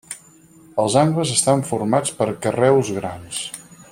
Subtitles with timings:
[0.83, 3.45] Els angles estan formats per carreus grans.